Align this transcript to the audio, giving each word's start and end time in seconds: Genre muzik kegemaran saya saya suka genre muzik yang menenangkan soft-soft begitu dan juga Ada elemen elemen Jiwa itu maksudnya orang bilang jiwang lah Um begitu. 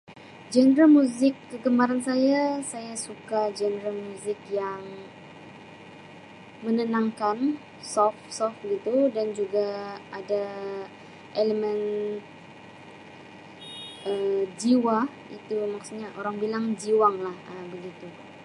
Genre 0.53 0.85
muzik 0.97 1.33
kegemaran 1.51 2.01
saya 2.07 2.41
saya 2.71 2.95
suka 3.07 3.41
genre 3.57 3.91
muzik 4.05 4.39
yang 4.61 4.83
menenangkan 6.65 7.37
soft-soft 7.93 8.57
begitu 8.63 8.95
dan 9.15 9.27
juga 9.39 9.67
Ada 10.19 10.43
elemen 11.41 11.79
elemen 14.09 14.45
Jiwa 14.61 14.99
itu 15.37 15.55
maksudnya 15.73 16.07
orang 16.19 16.35
bilang 16.43 16.65
jiwang 16.81 17.15
lah 17.25 17.37
Um 17.49 17.65
begitu. 17.73 18.07